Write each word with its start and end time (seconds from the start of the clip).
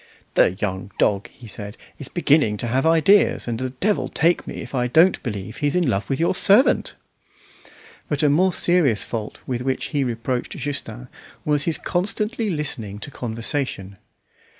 "The 0.33 0.53
young 0.53 0.89
dog," 0.97 1.29
he 1.29 1.45
said, 1.45 1.77
"is 1.99 2.07
beginning 2.07 2.57
to 2.57 2.67
have 2.67 2.87
ideas, 2.87 3.47
and 3.47 3.59
the 3.59 3.69
devil 3.69 4.07
take 4.07 4.47
me 4.47 4.55
if 4.55 4.73
I 4.73 4.87
don't 4.87 5.21
believe 5.21 5.57
he's 5.57 5.75
in 5.75 5.87
love 5.87 6.09
with 6.09 6.19
your 6.19 6.33
servant!" 6.33 6.95
But 8.09 8.23
a 8.23 8.29
more 8.31 8.51
serious 8.51 9.03
fault 9.03 9.43
with 9.45 9.61
which 9.61 9.89
he 9.93 10.03
reproached 10.03 10.53
Justin 10.57 11.07
was 11.45 11.65
his 11.65 11.77
constantly 11.77 12.49
listening 12.49 12.97
to 12.97 13.11
conversation. 13.11 13.99